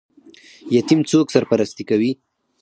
[0.75, 2.11] یتیم څوک سرپرستي کوي؟